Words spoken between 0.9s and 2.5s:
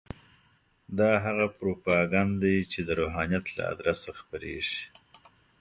دا هغه پروپاګند